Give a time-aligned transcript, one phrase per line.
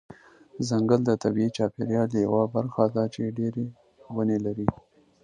[0.67, 3.67] ځنګل د طبیعي چاپیریال یوه برخه ده چې ډیری
[4.15, 4.67] ونه لري.